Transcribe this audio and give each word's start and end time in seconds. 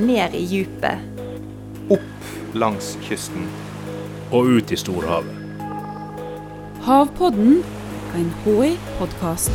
ned 0.00 0.34
i 0.34 0.44
djupet. 0.44 0.98
Opp 1.90 2.54
langs 2.54 2.96
kysten. 3.04 3.46
Og 4.32 4.46
ut 4.56 4.72
i 4.72 4.76
storhavet. 4.78 5.36
Havpodden, 6.86 7.62
en 8.16 8.32
HI-podkast. 8.44 9.52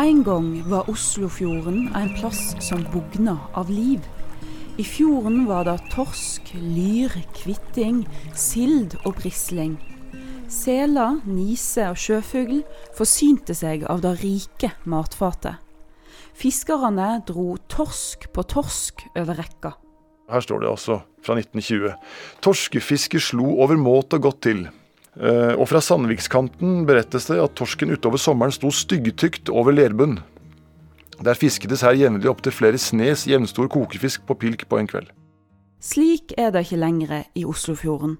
En 0.00 0.24
gang 0.24 0.62
var 0.70 0.90
Oslofjorden 0.90 1.90
en 1.94 2.10
plass 2.18 2.56
som 2.60 2.86
bugna 2.92 3.36
av 3.54 3.70
liv. 3.70 4.00
I 4.80 4.84
fjorden 4.84 5.44
var 5.46 5.68
det 5.68 5.76
torsk, 5.92 6.54
lyr, 6.56 7.12
kvitting, 7.36 8.06
sild 8.34 8.96
og 9.04 9.20
brisling. 9.20 9.76
Seler, 10.52 11.22
nise 11.24 11.86
og 11.88 11.96
sjøfugl 11.96 12.60
forsynte 12.96 13.54
seg 13.56 13.86
av 13.88 14.02
det 14.04 14.12
rike 14.20 14.72
matfatet. 14.84 15.56
Fiskerne 16.36 17.22
dro 17.28 17.54
torsk 17.72 18.28
på 18.34 18.44
torsk 18.50 19.06
over 19.16 19.38
rekka. 19.40 19.72
Her 20.32 20.44
står 20.44 20.62
det 20.62 20.70
altså 20.70 20.98
fra 21.24 21.36
1920. 21.38 21.94
Torskefisket 22.44 23.24
slo 23.24 23.54
overmåte 23.64 24.20
godt 24.22 24.40
til. 24.44 24.62
Eh, 25.16 25.54
og 25.56 25.66
fra 25.68 25.80
Sandvikskanten 25.84 26.84
berettes 26.88 27.28
det 27.28 27.40
at 27.42 27.56
torsken 27.58 27.92
utover 27.92 28.20
sommeren 28.20 28.54
sto 28.54 28.70
styggtykt 28.72 29.52
over 29.52 29.74
lerbunn. 29.76 30.20
Der 31.22 31.38
fiskedes 31.38 31.84
her 31.84 31.96
jevnlig 31.96 32.30
opptil 32.30 32.54
flere 32.54 32.80
snes 32.80 33.26
jevnstor 33.28 33.68
kokefisk 33.72 34.24
på 34.28 34.36
pilk 34.40 34.66
på 34.68 34.80
en 34.80 34.88
kveld. 34.90 35.08
Slik 35.82 36.32
er 36.38 36.52
det 36.54 36.64
ikke 36.66 36.80
lenger 36.80 37.24
i 37.34 37.44
Oslofjorden. 37.48 38.16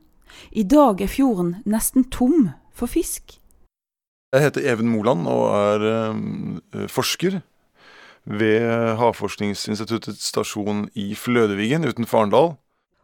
I 0.52 0.64
dag 0.64 1.00
er 1.00 1.10
fjorden 1.10 1.56
nesten 1.64 2.08
tom 2.10 2.50
for 2.72 2.90
fisk. 2.90 3.38
Jeg 4.32 4.46
heter 4.46 4.64
Even 4.72 4.88
Moland 4.88 5.26
og 5.28 5.48
er 5.52 5.88
eh, 5.92 6.86
forsker 6.88 7.42
ved 8.24 8.96
Havforskningsinstituttets 8.96 10.30
stasjon 10.30 10.86
i 10.94 11.14
Flødevigen 11.14 11.84
utenfor 11.84 12.22
Arendal. 12.22 12.54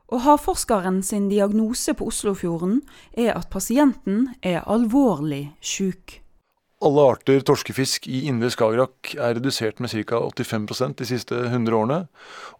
Og 0.09 0.23
havforskeren 0.25 1.03
sin 1.05 1.29
diagnose 1.29 1.93
på 1.95 2.07
Oslofjorden 2.09 2.81
er 3.13 3.35
at 3.37 3.51
pasienten 3.53 4.31
er 4.43 4.65
alvorlig 4.65 5.51
syk. 5.61 6.23
Alle 6.81 7.05
arter 7.11 7.43
torskefisk 7.43 8.07
i 8.07 8.23
indre 8.31 8.49
Skagerrak 8.55 9.13
er 9.19 9.35
redusert 9.37 9.83
med 9.83 9.91
ca. 9.91 10.23
85% 10.31 10.97
de 11.01 11.07
siste 11.11 11.35
100 11.35 11.77
årene. 11.77 11.99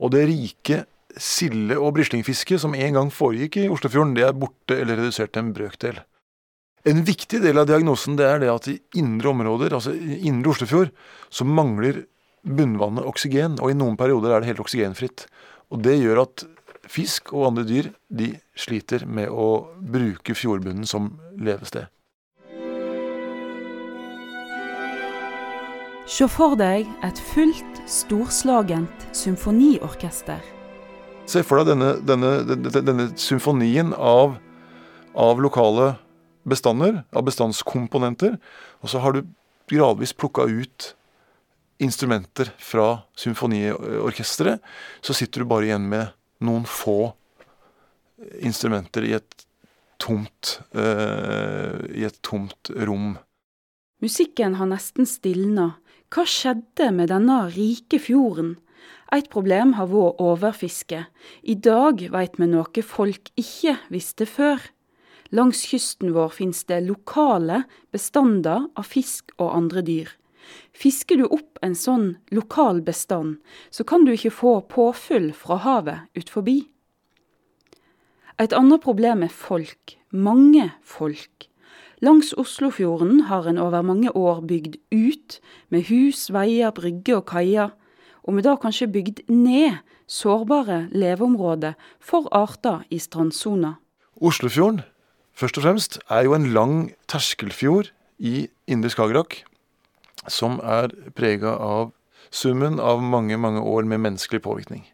Og 0.03 0.13
det 0.13 0.27
rike 0.29 0.83
silde- 1.23 1.79
og 1.79 1.95
brislingfisket 1.97 2.63
som 2.63 2.75
en 2.75 2.99
gang 2.99 3.11
foregikk 3.15 3.61
i 3.63 3.69
Oslofjorden, 3.73 4.15
det 4.17 4.27
er 4.27 4.37
borte 4.37 4.77
eller 4.79 5.01
redusert 5.01 5.33
til 5.35 5.45
en 5.45 5.53
brøkdel. 5.57 6.01
En 6.89 7.03
viktig 7.05 7.41
del 7.43 7.59
av 7.59 7.67
diagnosen 7.69 8.17
det 8.17 8.27
er 8.27 8.39
det 8.43 8.53
at 8.53 8.69
i 8.71 8.79
indre 9.01 9.33
områder, 9.35 9.75
altså 9.75 9.93
i 9.93 10.23
indre 10.31 10.55
Oslofjord, 10.55 10.93
så 11.29 11.45
mangler 11.45 12.05
bunnvannet 12.47 13.07
oksygen, 13.07 13.59
og 13.61 13.73
i 13.73 13.77
noen 13.77 13.99
perioder 13.99 14.33
er 14.33 14.41
det 14.41 14.53
helt 14.53 14.63
oksygenfritt. 14.65 15.27
Og 15.75 15.83
Det 15.83 15.99
gjør 15.99 16.23
at 16.23 16.47
fisk 16.89 17.35
og 17.35 17.51
andre 17.51 17.67
dyr 17.69 17.91
de 18.09 18.33
sliter 18.57 19.05
med 19.07 19.29
å 19.29 19.69
bruke 19.77 20.35
fjordbunnen 20.35 20.87
som 20.89 21.13
levested. 21.37 21.91
Se 26.09 26.25
for 26.33 26.57
deg 26.57 26.89
et 27.05 27.19
fullt, 27.35 27.83
storslagent 27.85 29.11
symfoniorkester. 29.13 30.41
Se 31.29 31.43
for 31.45 31.61
deg 31.61 31.75
denne, 31.75 31.91
denne, 32.09 32.31
denne, 32.49 32.81
denne 32.81 33.07
symfonien 33.21 33.93
av, 33.93 34.39
av, 35.13 35.41
lokale 35.45 35.91
bestander, 36.49 37.03
av 37.13 37.27
bestandskomponenter. 37.27 38.39
Og 38.81 38.93
så 38.93 39.03
har 39.05 39.13
du 39.13 39.27
gradvis 39.69 40.15
plukka 40.17 40.47
ut 40.49 40.95
instrumenter 41.85 42.49
fra 42.57 43.03
symfoniorkesteret. 43.21 44.65
Så 45.05 45.17
sitter 45.19 45.45
du 45.45 45.51
bare 45.51 45.69
igjen 45.69 45.91
med 45.91 46.15
noen 46.41 46.65
få 46.65 47.13
instrumenter 48.41 49.05
i 49.05 49.13
et 49.19 49.45
tomt, 50.01 50.59
uh, 50.73 51.77
i 51.93 52.07
et 52.09 52.17
tomt 52.25 52.73
rom. 52.89 53.19
Musikken 54.01 54.57
har 54.57 54.71
nesten 54.71 55.07
stilna. 55.11 55.75
Hva 56.09 56.25
skjedde 56.25 56.89
med 56.95 57.13
denne 57.13 57.43
rike 57.53 58.01
fjorden? 58.01 58.57
Et 59.15 59.29
problem 59.33 59.75
har 59.79 59.89
vært 59.91 60.21
overfiske. 60.21 61.05
I 61.43 61.55
dag 61.55 62.03
vet 62.13 62.37
vi 62.39 62.49
noe 62.51 62.85
folk 62.85 63.31
ikke 63.41 63.79
visste 63.93 64.27
før. 64.29 64.61
Langs 65.31 65.67
kysten 65.69 66.15
vår 66.17 66.33
finnes 66.33 66.63
det 66.69 66.81
lokale 66.87 67.65
bestander 67.93 68.69
av 68.77 68.89
fisk 68.89 69.35
og 69.37 69.53
andre 69.53 69.85
dyr. 69.85 70.09
Fisker 70.73 71.21
du 71.21 71.27
opp 71.27 71.61
en 71.61 71.75
sånn 71.77 72.15
lokal 72.33 72.81
bestand, 72.85 73.37
så 73.69 73.85
kan 73.85 74.07
du 74.07 74.15
ikke 74.15 74.33
få 74.33 74.55
påfyll 74.73 75.33
fra 75.37 75.59
havet 75.65 76.09
ut 76.17 76.33
forbi. 76.33 76.63
Et 78.39 78.55
annet 78.55 78.81
problem 78.81 79.25
er 79.27 79.35
folk. 79.35 79.99
Mange 80.15 80.71
folk. 80.81 81.49
Langs 82.01 82.31
Oslofjorden 82.39 83.25
har 83.27 83.49
en 83.51 83.59
over 83.59 83.83
mange 83.83 84.13
år 84.15 84.41
bygd 84.47 84.79
ut, 84.95 85.41
med 85.69 85.89
hus, 85.91 86.29
veier, 86.31 86.71
brygger 86.73 87.19
og 87.19 87.27
kaier, 87.33 87.75
og 88.29 88.37
vi 88.37 88.45
da 88.45 88.59
kanskje 88.61 88.91
bygd 88.93 89.23
ned 89.33 89.81
sårbare 90.09 90.83
leveområder 90.93 91.79
for 92.01 92.29
arter 92.37 92.85
i 92.93 93.01
strandsona. 93.01 93.79
Oslofjorden 94.21 94.83
først 95.39 95.59
og 95.61 95.65
fremst 95.65 95.99
er 96.13 96.27
jo 96.27 96.35
en 96.37 96.51
lang 96.53 96.75
terskelfjord 97.09 97.89
i 98.19 98.49
indre 98.69 98.91
Skagerrak, 98.93 99.41
som 100.29 100.59
er 100.61 100.93
prega 101.17 101.55
av 101.57 101.95
summen 102.35 102.77
av 102.83 103.01
mange, 103.01 103.39
mange 103.41 103.63
år 103.63 103.89
med 103.89 104.03
menneskelig 104.05 104.43
påvirkning. 104.45 104.85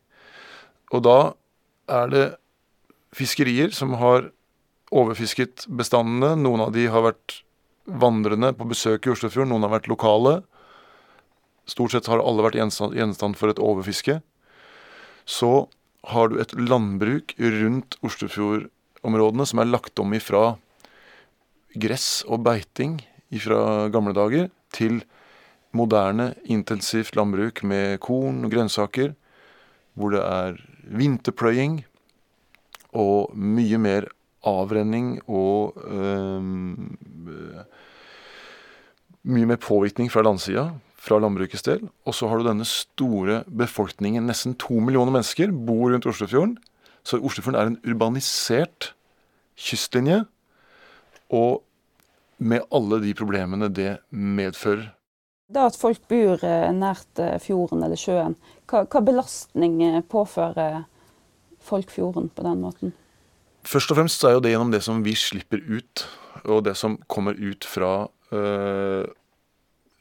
Og 0.95 1.03
da 1.03 1.19
er 1.91 2.13
det 2.13 2.27
fiskerier 3.17 3.73
som 3.75 3.97
har 3.99 4.29
overfisket 4.95 5.67
bestandene. 5.67 6.37
Noen 6.39 6.69
av 6.69 6.75
de 6.77 6.87
har 6.87 7.03
vært 7.03 7.41
vandrende 7.85 8.53
på 8.55 8.69
besøk 8.71 9.09
i 9.09 9.15
Oslofjorden, 9.15 9.51
noen 9.51 9.67
har 9.67 9.75
vært 9.75 9.91
lokale. 9.91 10.43
Stort 11.67 11.95
sett 11.95 12.09
har 12.11 12.21
alle 12.21 12.45
vært 12.45 12.59
gjenstand 12.59 13.39
for 13.39 13.53
et 13.53 13.63
overfiske. 13.63 14.19
Så 15.25 15.67
har 16.13 16.29
du 16.29 16.39
et 16.41 16.53
landbruk 16.59 17.33
rundt 17.41 17.97
Oslofjordområdene 18.05 19.47
som 19.49 19.63
er 19.63 19.71
lagt 19.71 20.01
om 20.03 20.13
ifra 20.17 20.45
gress 21.81 22.23
og 22.29 22.45
beiting 22.47 22.99
fra 23.43 23.89
gamle 23.91 24.13
dager 24.15 24.51
til 24.75 25.01
moderne, 25.75 26.35
intensivt 26.45 27.17
landbruk 27.19 27.65
med 27.67 27.99
korn 28.05 28.45
og 28.47 28.53
grønnsaker, 28.53 29.15
hvor 29.99 30.15
det 30.15 30.23
er 30.23 30.61
vinterpløying 30.85 31.81
og 32.95 33.35
mye 33.35 33.81
mer 33.83 34.07
avrenning 34.47 35.17
og 35.27 35.81
øh, 35.89 36.43
mye 39.25 39.49
mer 39.49 39.59
påvirkning 39.59 40.13
fra 40.13 40.23
landsida, 40.23 40.69
fra 41.05 41.19
landbrukets 41.21 41.67
del. 41.67 41.85
Og 42.09 42.17
så 42.17 42.29
har 42.31 42.41
du 42.41 42.49
denne 42.49 42.67
store 42.69 43.43
befolkningen, 43.49 44.25
nesten 44.29 44.57
to 44.61 44.81
millioner 44.81 45.15
mennesker, 45.15 45.53
bor 45.53 45.93
rundt 45.93 46.09
Oslofjorden. 46.09 46.57
Så 47.05 47.21
Oslofjorden 47.21 47.61
er 47.61 47.73
en 47.73 47.81
urbanisert 47.85 48.95
kystlinje, 49.61 50.25
og 51.35 51.63
med 52.39 52.65
alle 52.75 53.01
de 53.05 53.15
problemene 53.17 53.71
det 53.73 53.99
medfører. 54.11 54.91
Det 55.55 55.61
at 55.61 55.77
folk 55.77 56.01
bor 56.09 56.41
eh, 56.41 56.71
nært 56.73 57.21
eh, 57.21 57.37
fjorden 57.43 57.85
eller 57.85 58.01
sjøen, 58.01 58.35
hva, 58.71 58.87
hva 58.89 59.03
belastning 59.05 59.77
eh, 59.85 60.01
påfører 60.01 60.85
folk 61.65 61.93
fjorden 61.93 62.31
på 62.33 62.47
den 62.47 62.63
måten? 62.65 62.95
Først 63.65 63.93
og 63.93 64.01
fremst 64.01 64.25
er 64.25 64.37
jo 64.37 64.43
det 64.45 64.55
gjennom 64.55 64.73
det 64.73 64.83
som 64.85 65.05
vi 65.05 65.15
slipper 65.17 65.61
ut, 65.61 66.07
og 66.45 66.65
det 66.67 66.75
som 66.81 66.97
kommer 67.09 67.37
ut 67.37 67.65
fra, 67.69 68.09
øh, 68.33 69.05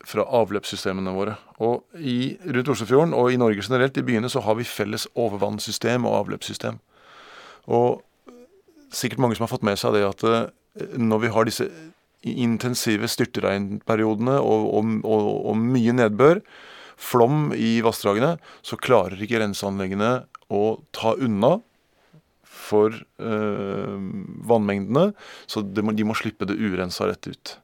fra 0.08 0.26
avløpssystemene 0.40 1.14
våre. 1.16 1.38
Og 1.64 1.84
i, 1.96 2.36
Rundt 2.44 2.74
Oslofjorden 2.74 3.16
og 3.18 3.32
i 3.32 3.40
Norge 3.40 3.64
generelt, 3.64 3.98
i 3.98 4.06
byene, 4.06 4.32
så 4.32 4.44
har 4.44 4.58
vi 4.60 4.68
felles 4.68 5.08
overvannssystem 5.16 6.08
og 6.10 6.18
avløpssystem. 6.24 6.80
Og 7.72 8.04
sikkert 8.94 9.24
mange 9.24 9.38
som 9.38 9.48
har 9.48 9.54
fått 9.54 9.66
med 9.66 9.80
seg 9.80 9.96
det 9.96 10.06
at 10.08 10.24
øh, 10.28 10.46
når 11.00 11.24
vi 11.24 11.34
har 11.34 11.48
disse 11.48 11.70
intensive 12.24 13.08
styrtregnperiodene 13.12 14.38
og, 14.40 14.70
og, 14.78 14.94
og, 15.04 15.28
og 15.52 15.60
mye 15.60 15.96
nedbør, 15.96 16.44
flom 17.04 17.52
i 17.58 17.82
vassdragene, 17.84 18.38
så 18.64 18.80
klarer 18.80 19.20
ikke 19.20 19.42
renseanleggene 19.42 20.12
å 20.54 20.64
ta 20.96 21.16
unna 21.20 21.58
for 22.54 22.94
øh, 22.94 23.96
vannmengdene, 24.48 25.10
så 25.50 25.64
de 25.66 25.84
må, 25.84 25.96
de 25.98 26.06
må 26.08 26.16
slippe 26.16 26.48
det 26.48 26.60
urensa 26.60 27.10
rett 27.10 27.28
ut. 27.28 27.56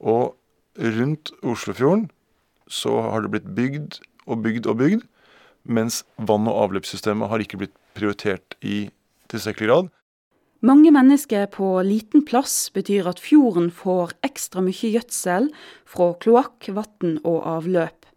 Og 0.00 0.36
rundt 0.78 1.32
Oslofjorden 1.42 2.08
så 2.68 3.00
har 3.00 3.24
det 3.24 3.32
blitt 3.32 3.52
bygd 3.56 4.00
og 4.28 4.42
bygd 4.44 4.68
og 4.68 4.80
bygd, 4.80 5.04
mens 5.64 6.02
vann- 6.16 6.48
og 6.48 6.68
avløpssystemet 6.68 7.30
har 7.30 7.42
ikke 7.42 7.60
blitt 7.60 7.76
prioritert 7.96 8.56
i 8.62 8.88
tilstrekkelig 9.32 9.68
grad. 9.68 9.88
Mange 10.60 10.90
mennesker 10.90 11.46
på 11.54 11.76
liten 11.86 12.24
plass 12.26 12.66
betyr 12.74 13.06
at 13.06 13.20
fjorden 13.22 13.68
får 13.70 14.16
ekstra 14.26 14.62
mye 14.64 14.90
gjødsel 14.90 15.52
fra 15.86 16.08
kloakk, 16.18 16.70
vann 16.74 17.20
og 17.22 17.44
avløp. 17.46 18.08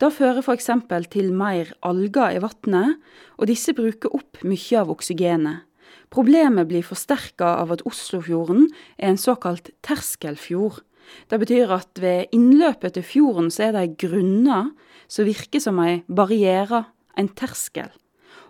Det 0.00 0.08
fører 0.16 0.40
f.eks. 0.42 0.70
til 1.12 1.28
mer 1.36 1.68
alger 1.84 2.38
i 2.38 2.40
vannet, 2.42 2.96
og 3.38 3.46
disse 3.46 3.74
bruker 3.76 4.14
opp 4.16 4.40
mye 4.42 4.80
av 4.80 4.90
oksygenet. 4.90 5.68
Problemet 6.12 6.68
blir 6.68 6.84
forsterka 6.84 7.54
av 7.60 7.70
at 7.76 7.84
Oslofjorden 7.88 8.66
er 8.98 9.12
en 9.12 9.20
såkalt 9.20 9.70
terskelfjord. 9.84 10.82
Det 11.30 11.38
betyr 11.42 11.72
at 11.74 12.00
ved 12.00 12.32
innløpet 12.34 12.96
til 12.96 13.06
fjorden 13.06 13.50
så 13.52 13.68
er 13.68 13.76
det 13.76 13.98
grunner 14.02 14.72
som 15.10 15.28
virker 15.28 15.62
som 15.62 15.80
ei 15.82 16.02
barriere, 16.08 16.86
en 17.18 17.28
terskel. 17.28 17.90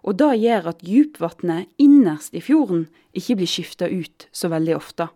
Og 0.06 0.18
det 0.18 0.36
gjør 0.42 0.68
at 0.72 0.82
djupvannet 0.86 1.70
innerst 1.82 2.34
i 2.34 2.42
fjorden 2.42 2.86
ikke 3.14 3.38
blir 3.38 3.50
skifta 3.50 3.88
ut 3.90 4.28
så 4.34 4.50
veldig 4.50 4.76
ofte. 4.76 5.08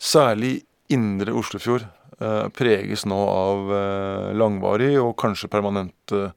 Særlig 0.00 0.62
indre 0.92 1.32
Oslofjord 1.36 1.84
eh, 1.84 2.46
preges 2.56 3.06
nå 3.08 3.18
av 3.18 3.72
eh, 3.72 4.30
langvarig 4.36 4.94
og 5.00 5.14
kanskje 5.20 5.50
permanent 5.52 6.16
eh, 6.16 6.32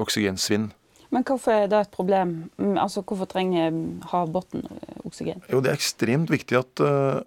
oksygensvinn. 0.00 0.70
Men 1.12 1.24
hvorfor 1.24 1.54
er 1.54 1.68
det 1.72 1.80
et 1.80 1.92
problem? 1.94 2.50
Mm, 2.60 2.76
altså, 2.80 3.02
Hvorfor 3.02 3.28
trenger 3.30 3.72
havbunnen 4.10 4.66
oksygen? 5.08 5.42
Jo, 5.48 5.60
Det 5.60 5.72
er 5.72 5.78
ekstremt 5.80 6.32
viktig 6.32 6.58
at, 6.58 6.80
eh, 6.84 7.20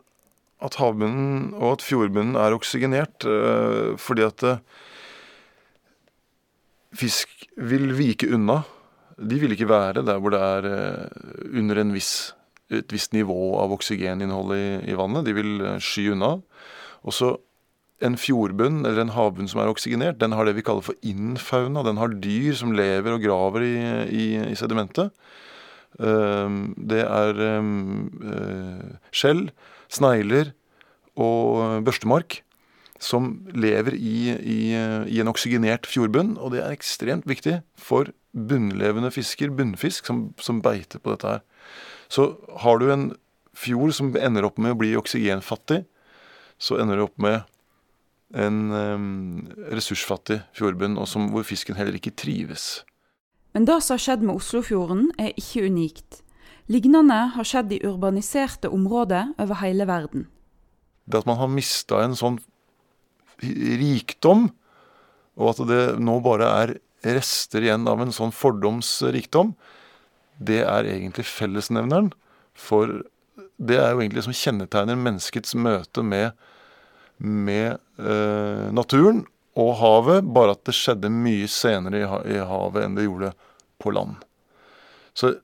at 0.61 0.77
havbunnen 0.77 1.51
og 1.57 1.77
at 1.77 1.85
fjordbunnen 1.85 2.37
er 2.39 2.55
oksygenert. 2.55 3.25
eh, 3.25 3.97
Fordi 3.97 4.25
at 4.27 4.43
eh, 4.45 4.61
fisk 6.93 7.47
vil 7.57 7.91
vike 7.97 8.29
unna. 8.33 8.61
De 9.17 9.39
vil 9.41 9.53
ikke 9.55 9.69
være 9.69 10.05
der 10.05 10.19
hvor 10.21 10.33
det 10.33 10.41
er 10.41 10.67
eh, 10.69 11.57
under 11.57 11.83
viss, 11.93 12.33
et 12.69 12.91
visst 12.93 13.13
nivå 13.13 13.57
av 13.61 13.73
oksygeninnhold 13.73 14.53
i, 14.55 14.65
i 14.91 14.97
vannet. 14.97 15.25
De 15.25 15.33
vil 15.33 15.79
sky 15.81 16.11
unna. 16.13 16.37
Og 17.01 17.13
så 17.17 17.35
en 18.01 18.17
fjordbunn 18.17 18.81
eller 18.81 19.03
en 19.03 19.13
havbunn 19.13 19.49
som 19.49 19.59
er 19.61 19.69
oksygenert, 19.69 20.17
den 20.17 20.33
har 20.33 20.45
det 20.45 20.55
vi 20.57 20.63
kaller 20.65 20.81
for 20.81 20.97
innfauna. 21.05 21.83
Den 21.85 21.99
har 22.01 22.13
dyr 22.21 22.55
som 22.57 22.73
lever 22.73 23.13
og 23.13 23.21
graver 23.21 23.61
i, 23.61 23.75
i, 24.09 24.25
i 24.49 24.57
sedimentet. 24.57 25.11
Det 26.01 27.03
er 27.03 27.41
skjell, 29.13 29.43
snegler 29.91 30.53
og 31.19 31.83
børstemark 31.85 32.41
som 33.01 33.31
lever 33.57 33.95
i, 33.97 34.29
i, 34.29 34.59
i, 35.09 35.19
en 35.21 35.31
oksygenert 35.31 35.87
fjordbunn. 35.89 36.35
Og 36.37 36.53
det 36.53 36.61
er 36.61 36.75
ekstremt 36.75 37.25
viktig 37.29 37.59
for 37.79 38.11
bunnlevende 38.31 39.09
fisker, 39.11 39.51
bunnfisk, 39.57 40.05
som, 40.07 40.29
som 40.39 40.61
beiter 40.63 41.01
på 41.01 41.15
dette 41.15 41.35
her. 41.35 41.41
Så 42.11 42.35
har 42.61 42.79
du 42.79 42.91
en 42.93 43.09
fjord 43.57 43.95
som 43.97 44.13
ender 44.15 44.45
opp 44.47 44.61
med 44.61 44.75
å 44.75 44.79
bli 44.79 44.93
oksygenfattig, 44.99 45.81
så 46.61 46.77
ender 46.81 46.99
du 46.99 47.07
opp 47.07 47.17
med 47.21 47.41
en 48.37 48.59
um, 48.71 49.49
ressursfattig 49.73 50.39
fjordbunn, 50.55 50.95
og 51.01 51.09
som, 51.09 51.31
hvor 51.33 51.43
fisken 51.47 51.75
heller 51.75 51.97
ikke 51.97 52.13
trives. 52.15 52.85
Men 53.51 53.65
det 53.67 53.81
som 53.83 53.97
har 53.97 54.05
skjedd 54.05 54.21
med 54.23 54.37
Oslofjorden, 54.37 55.09
er 55.19 55.33
ikke 55.35 55.65
unikt. 55.67 56.21
Lignende 56.71 57.17
har 57.35 57.47
skjedd 57.47 57.73
i 57.75 57.81
urbaniserte 57.87 58.69
områder 58.71 59.33
over 59.41 59.59
hele 59.59 59.87
verden. 59.89 60.27
Det 61.05 61.19
at 61.19 61.27
man 61.27 61.39
har 61.41 61.51
mista 61.51 61.99
en 62.03 62.15
sånn 62.15 62.39
rikdom, 63.41 64.49
og 65.35 65.53
at 65.53 65.61
det 65.67 65.83
nå 65.99 66.19
bare 66.23 66.47
er 66.61 66.75
rester 67.17 67.65
igjen 67.65 67.87
av 67.89 68.03
en 68.03 68.13
sånn 68.15 68.31
fordomsrikdom, 68.35 69.55
det 70.41 70.61
er 70.63 70.87
egentlig 70.87 71.25
fellesnevneren. 71.27 72.11
For 72.53 73.01
det 73.61 73.79
er 73.81 73.91
jo 73.93 74.03
egentlig 74.03 74.25
som 74.27 74.37
kjennetegner 74.37 74.99
menneskets 74.99 75.57
møte 75.57 76.05
med 76.05 76.31
med 77.21 77.77
eh, 78.01 78.67
naturen 78.73 79.25
og 79.59 79.75
havet, 79.77 80.25
bare 80.33 80.55
at 80.55 80.63
det 80.65 80.73
skjedde 80.73 81.11
mye 81.13 81.45
senere 81.51 81.99
i, 82.01 82.05
i, 82.33 82.39
havet 82.39 82.85
enn 82.85 82.97
det 82.97 83.05
gjorde 83.05 83.33
på 83.81 83.93
land. 83.93 84.15
Så 85.13 85.35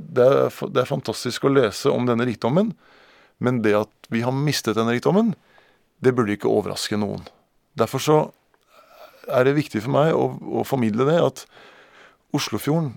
det 0.00 0.26
er, 0.26 0.48
det 0.72 0.82
er, 0.82 0.88
fantastisk 0.88 1.44
å 1.44 1.52
lese 1.52 1.92
om 1.92 2.08
denne 2.08 2.26
rikdommen, 2.28 2.72
men 3.40 3.60
det 3.64 3.76
at 3.78 4.10
vi 4.12 4.24
har 4.24 4.34
mistet 4.36 4.78
denne 4.78 4.96
rikdommen, 4.96 5.34
det 6.00 6.14
burde 6.16 6.34
ikke 6.36 6.50
overraske 6.50 6.96
noen. 7.00 7.26
Derfor 7.78 8.02
så 8.02 8.18
er 9.30 9.46
det 9.46 9.58
viktig 9.58 9.84
for 9.84 9.94
meg 9.94 10.16
å, 10.16 10.32
å 10.60 10.66
formidle 10.66 11.06
det 11.08 11.20
at 11.20 11.44
Oslofjorden 12.36 12.94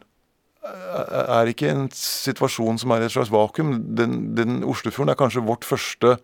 er 0.64 1.50
ikke 1.50 1.72
en 1.72 1.88
situasjon 1.98 2.80
som 2.80 2.94
er 2.96 3.04
et 3.04 3.14
slags 3.14 3.32
vakuum. 3.34 3.76
Den, 3.98 4.34
den 4.38 4.62
Oslofjorden 4.68 5.12
er 5.12 5.20
kanskje 5.20 5.44
vårt 5.46 5.68
første 5.68 6.18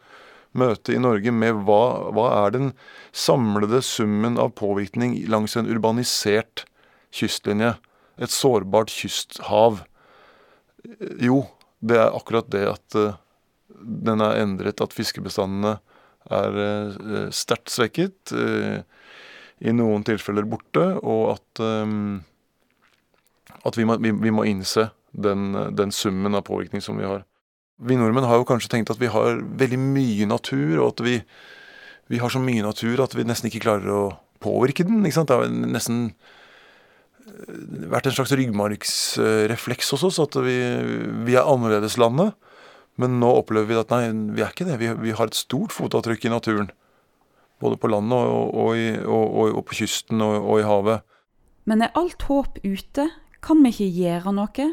møte 0.58 0.96
i 0.96 1.02
Norge 1.02 1.34
med 1.36 1.64
hva, 1.68 2.10
hva 2.16 2.30
er 2.46 2.56
den 2.56 2.72
samlede 3.12 3.82
summen 3.86 4.40
av 4.42 4.54
påvirkning 4.58 5.18
langs 5.30 5.58
en 5.60 5.70
urbanisert 5.70 6.66
kystlinje? 7.14 7.76
Et 8.20 8.32
sårbart 8.34 8.92
kysthav. 8.92 9.84
Jo, 11.22 11.44
det 11.80 12.00
er 12.00 12.16
akkurat 12.16 12.50
det 12.52 12.66
at 12.70 12.98
uh, 13.00 13.18
den 13.80 14.24
er 14.24 14.42
endret, 14.44 14.82
at 14.84 14.96
fiskebestandene 14.96 15.78
er 16.30 16.60
uh, 16.60 17.30
sterkt 17.36 17.72
svekket. 17.74 18.34
Uh, 18.34 18.82
I 19.60 19.74
noen 19.76 20.06
tilfeller 20.08 20.48
borte, 20.48 20.86
og 21.04 21.34
at, 21.34 21.60
at 23.68 23.76
vi, 23.76 23.84
må, 23.84 23.98
vi, 24.00 24.32
må, 24.32 24.46
innse 24.48 24.86
den, 25.12 25.50
den 25.76 25.92
summen 25.92 26.38
av 26.40 26.46
påvirkning 26.48 26.80
som 26.80 26.96
vi 26.96 27.04
har. 27.04 27.26
Vi 27.84 27.98
nordmenn 28.00 28.24
har 28.24 28.40
jo 28.40 28.48
kanskje 28.48 28.72
tenkt 28.72 28.94
at 28.94 29.02
vi 29.02 29.12
har 29.12 29.42
veldig 29.60 29.82
mye 29.84 30.30
natur, 30.32 30.80
og 30.80 30.94
at 30.94 31.04
vi, 31.04 31.18
vi 32.08 32.22
har 32.24 32.32
så 32.32 32.40
mye 32.40 32.64
natur 32.64 33.04
at 33.04 33.18
vi 33.20 33.28
nesten 33.28 33.52
ikke 33.52 33.66
klarer 33.68 33.92
å 33.92 34.04
påvirke 34.44 34.88
den. 34.88 35.04
ikke 35.04 35.20
sant? 35.20 35.32
Det 35.32 35.38
er 35.44 35.74
nesten 35.76 36.02
eh, 36.08 36.39
vært 37.90 38.10
en 38.10 38.16
slags 38.16 38.34
ryggmargsrefleks 38.38 39.94
hos 39.96 40.06
oss, 40.08 40.20
at 40.24 40.38
vi, 40.44 40.58
vi 41.28 41.38
er 41.38 41.48
annerledeslandet. 41.48 42.36
Men 43.00 43.20
nå 43.22 43.30
opplever 43.40 43.70
vi 43.70 43.80
at 43.80 43.94
nei, 43.94 44.02
vi 44.36 44.44
er 44.44 44.52
ikke 44.52 44.68
det. 44.68 44.80
Vi, 44.82 44.92
vi 45.00 45.16
har 45.16 45.30
et 45.30 45.38
stort 45.38 45.72
fotavtrykk 45.76 46.28
i 46.28 46.34
naturen. 46.34 46.72
Både 47.64 47.80
på 47.80 47.92
landet 47.92 48.16
og, 48.16 48.52
og, 48.56 48.72
i, 48.76 48.92
og, 49.04 49.56
og 49.56 49.64
på 49.68 49.82
kysten 49.82 50.24
og, 50.24 50.52
i 50.60 50.68
havet. 50.68 51.06
Men 51.68 51.84
er 51.86 51.96
alt 52.00 52.24
håp 52.28 52.60
ute? 52.64 53.10
Kan 53.44 53.64
vi 53.64 53.72
ikke 53.72 53.90
gjøre 54.02 54.36
noe? 54.36 54.70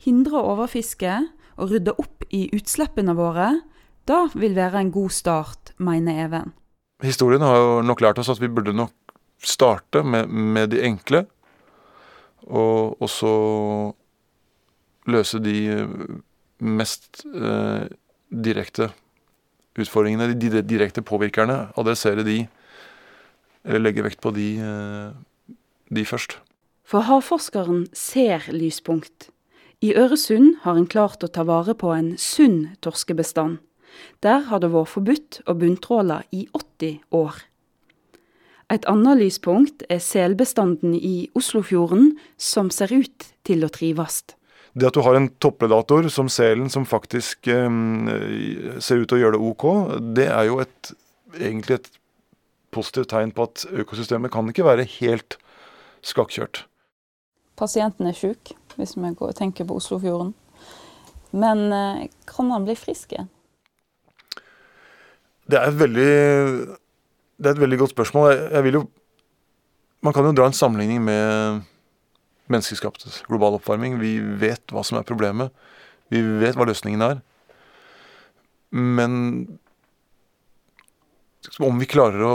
Hindre 0.00 0.42
overfiske 0.42 1.18
og 1.60 1.74
rydde 1.74 1.94
opp 2.00 2.24
i 2.34 2.46
utslippene 2.56 3.14
våre, 3.18 3.52
da 4.08 4.24
vil 4.32 4.56
være 4.56 4.80
en 4.80 4.92
god 4.94 5.12
start, 5.12 5.74
mener 5.78 6.24
Even. 6.24 6.54
Historien 7.04 7.44
har 7.44 7.58
jo 7.58 7.74
nok 7.84 8.00
lært 8.02 8.20
oss 8.22 8.30
at 8.32 8.40
vi 8.40 8.48
burde 8.50 8.74
nok 8.76 8.94
starte 9.44 10.02
med, 10.04 10.28
med 10.28 10.72
de 10.72 10.80
enkle, 10.84 11.24
og, 12.46 13.00
også 13.02 13.30
løse 15.10 15.40
de 15.42 15.56
mest 16.60 17.24
eh, 17.26 17.88
direkte 18.30 18.90
utfordringene, 19.80 20.34
de, 20.34 20.62
direkte 20.62 21.02
påvirkerne. 21.02 21.70
Adressere 21.80 22.24
de, 22.26 22.44
eller 23.64 23.84
legge 23.88 24.04
vekt 24.04 24.20
på 24.22 24.32
de, 24.36 24.48
eh, 24.60 25.56
de 25.90 26.06
først. 26.06 26.38
For 26.84 27.06
havforskeren 27.06 27.86
ser 27.94 28.48
lyspunkt. 28.52 29.30
I 29.80 29.94
Øresund 29.96 30.60
har 30.64 30.76
en 30.76 30.88
klart 30.90 31.24
å 31.24 31.30
ta 31.32 31.44
vare 31.48 31.72
på 31.74 31.92
en 31.94 32.16
sunn 32.20 32.74
torskebestand. 32.84 33.60
Der 34.20 34.44
har 34.50 34.60
det 34.60 34.72
vært 34.74 34.92
forbudt 34.92 35.40
å 35.48 35.54
bunntråle 35.56 36.20
i 36.36 36.46
80 36.52 37.00
år. 37.16 37.38
Et 38.70 38.84
annet 38.86 39.18
lyspunkt 39.18 39.82
er 39.90 39.98
selbestanden 39.98 40.94
i 40.94 41.28
Oslofjorden, 41.34 42.12
som 42.38 42.70
ser 42.70 42.92
ut 42.94 43.30
til 43.46 43.66
å 43.66 43.70
trives. 43.72 44.22
Det 44.78 44.86
at 44.86 44.94
du 44.94 45.02
har 45.02 45.18
en 45.18 45.26
toppredator 45.42 46.06
som 46.14 46.28
selen, 46.30 46.70
som 46.70 46.86
faktisk 46.86 47.50
eh, 47.50 47.66
ser 48.78 49.02
ut 49.02 49.10
til 49.10 49.18
å 49.18 49.22
gjøre 49.24 49.38
det 49.38 49.48
ok, 49.50 49.64
det 50.14 50.28
er 50.30 50.46
jo 50.46 50.60
et, 50.62 50.92
egentlig 51.40 51.80
et 51.80 51.90
positivt 52.70 53.10
tegn 53.10 53.34
på 53.34 53.48
at 53.48 53.66
økosystemet 53.82 54.30
kan 54.30 54.46
ikke 54.50 54.68
være 54.68 54.86
helt 55.00 55.40
skakkjørt. 56.06 56.64
Pasienten 57.58 58.06
er 58.08 58.16
sjuk 58.16 58.54
hvis 58.78 58.94
vi 58.96 59.10
går, 59.18 59.34
tenker 59.36 59.66
på 59.66 59.76
Oslofjorden. 59.80 60.30
Men 61.30 61.66
eh, 61.74 62.06
kan 62.30 62.50
han 62.54 62.66
bli 62.66 62.78
frisk 62.78 63.14
igjen? 63.14 63.28
Det 65.50 65.58
er 65.58 65.66
et 65.66 65.80
veldig, 65.80 66.14
det 67.40 67.48
er 67.48 67.56
et 67.56 67.62
veldig 67.62 67.78
godt 67.80 67.94
spørsmål. 67.94 68.34
Jeg 68.52 68.64
vil 68.66 68.78
jo, 68.80 68.82
man 70.04 70.14
kan 70.16 70.26
jo 70.28 70.34
dra 70.36 70.48
en 70.50 70.56
sammenligning 70.56 71.00
med 71.06 71.62
menneskeskapt 72.52 73.06
global 73.30 73.56
oppvarming. 73.56 73.96
Vi 74.02 74.18
vet 74.42 74.74
hva 74.74 74.84
som 74.84 74.98
er 75.00 75.08
problemet. 75.08 75.54
Vi 76.12 76.20
vet 76.42 76.58
hva 76.58 76.68
løsningen 76.68 77.04
er. 77.06 77.22
Men 78.76 79.14
om 81.64 81.80
vi 81.80 81.88
klarer 81.88 82.22
å, 82.26 82.34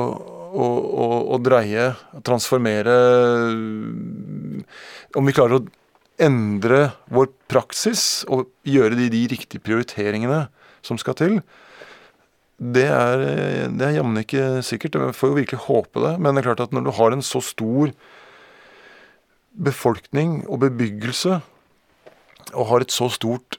å, 0.57 0.65
å, 0.65 1.07
å 1.35 1.38
dreie, 1.39 1.91
transformere 2.25 2.95
Om 5.15 5.29
vi 5.29 5.35
klarer 5.35 5.59
å 5.59 5.65
endre 6.25 6.79
vår 7.13 7.29
praksis 7.51 8.25
og 8.31 8.50
gjøre 8.67 8.97
de, 8.97 9.09
de 9.12 9.21
riktige 9.35 9.63
prioriteringene 9.63 10.45
som 10.85 11.00
skal 11.00 11.17
til, 11.19 11.38
det 12.55 12.85
er, 12.88 13.21
er 13.67 13.97
jammen 13.97 14.21
ikke 14.21 14.62
sikkert. 14.63 14.95
Jeg 14.95 15.15
får 15.17 15.31
jo 15.31 15.39
virkelig 15.41 15.65
håpe 15.65 16.03
det. 16.05 16.13
Men 16.19 16.35
det 16.35 16.43
er 16.43 16.53
klart 16.53 16.63
at 16.63 16.75
når 16.75 16.88
du 16.88 16.93
har 16.95 17.12
en 17.12 17.25
så 17.25 17.41
stor 17.43 17.91
befolkning 19.55 20.43
og 20.47 20.62
bebyggelse, 20.63 21.41
og 22.55 22.67
har 22.69 22.83
et 22.83 22.93
så 22.93 23.09
stort 23.12 23.57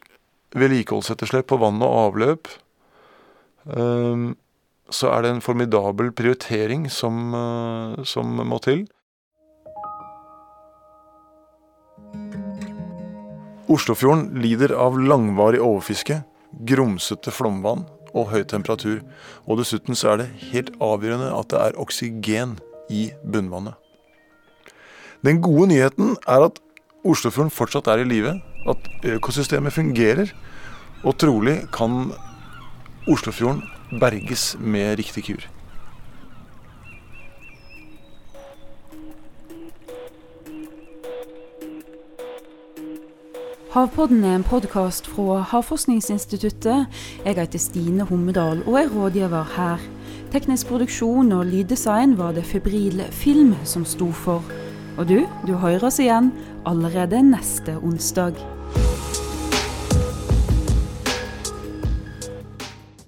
vedlikeholdsetterslep 0.56 1.48
på 1.50 1.58
vann 1.60 1.82
og 1.84 1.96
avløp, 2.06 2.48
ehm, 3.76 4.36
så 4.88 5.10
er 5.12 5.24
det 5.24 5.32
en 5.34 5.44
formidabel 5.44 6.12
prioritering 6.12 6.86
som, 6.90 7.34
eh, 7.34 8.04
som 8.04 8.26
må 8.48 8.60
til. 8.62 8.86
Oslofjorden 13.68 14.40
lider 14.40 14.72
av 14.72 14.96
langvarig 14.96 15.60
overfiske, 15.60 16.22
grumsete 16.64 17.34
flomvann 17.34 17.84
og 18.16 18.30
høy 18.32 18.44
temperatur. 18.48 19.02
Og 19.46 19.60
dessuten 19.60 19.98
så 19.98 20.14
er 20.14 20.22
det 20.22 20.30
helt 20.50 20.72
avgjørende 20.82 21.32
at 21.36 21.50
det 21.52 21.62
er 21.62 21.80
oksygen 21.82 22.56
i 22.92 23.10
bunnvannet. 23.24 23.76
Den 25.24 25.42
gode 25.42 25.68
nyheten 25.72 26.16
er 26.28 26.48
at 26.48 26.62
Oslofjorden 27.06 27.52
fortsatt 27.54 27.86
er 27.92 28.02
i 28.02 28.06
live, 28.08 28.32
at 28.66 28.88
økosystemet 29.16 29.74
fungerer, 29.74 30.32
og 31.06 31.14
trolig 31.20 31.60
kan 31.74 32.10
Oslofjorden 33.06 33.62
berges 34.00 34.56
med 34.58 34.96
riktig 34.98 35.28
kur. 35.28 35.44
Havpodden 43.76 44.22
er 44.24 44.38
en 44.38 44.44
podkast 44.46 45.04
fra 45.04 45.42
Havforskningsinstituttet. 45.50 46.86
Jeg 47.26 47.36
heter 47.36 47.60
Stine 47.60 48.06
Hommedal 48.08 48.62
og 48.62 48.78
er 48.80 48.88
rådgiver 48.88 49.52
her. 49.52 49.84
Teknisk 50.32 50.70
produksjon 50.70 51.28
og 51.36 51.44
lyddesign 51.50 52.16
var 52.16 52.32
det 52.32 52.46
Febril 52.48 53.04
Film 53.12 53.52
som 53.68 53.84
sto 53.84 54.08
for. 54.16 54.40
Og 54.96 55.04
du, 55.12 55.26
du 55.44 55.58
hører 55.60 55.90
oss 55.90 56.00
igjen 56.00 56.32
allerede 56.64 57.20
neste 57.20 57.76
onsdag. 57.76 58.40